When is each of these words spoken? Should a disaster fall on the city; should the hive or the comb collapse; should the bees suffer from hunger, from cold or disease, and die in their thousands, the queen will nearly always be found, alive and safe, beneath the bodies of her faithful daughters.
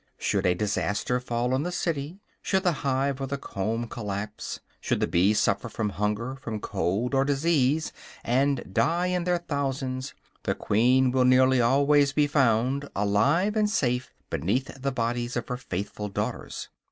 Should 0.17 0.47
a 0.47 0.55
disaster 0.55 1.19
fall 1.19 1.53
on 1.53 1.61
the 1.61 1.71
city; 1.71 2.17
should 2.41 2.63
the 2.63 2.71
hive 2.81 3.21
or 3.21 3.27
the 3.27 3.37
comb 3.37 3.85
collapse; 3.87 4.59
should 4.79 4.99
the 4.99 5.05
bees 5.05 5.37
suffer 5.37 5.69
from 5.69 5.89
hunger, 5.89 6.35
from 6.37 6.59
cold 6.59 7.13
or 7.13 7.23
disease, 7.23 7.93
and 8.23 8.73
die 8.73 9.05
in 9.05 9.25
their 9.25 9.37
thousands, 9.37 10.15
the 10.41 10.55
queen 10.55 11.11
will 11.11 11.23
nearly 11.25 11.61
always 11.61 12.13
be 12.13 12.25
found, 12.25 12.89
alive 12.95 13.55
and 13.55 13.69
safe, 13.69 14.11
beneath 14.31 14.75
the 14.81 14.91
bodies 14.91 15.37
of 15.37 15.47
her 15.49 15.57
faithful 15.57 16.07
daughters. 16.09 16.69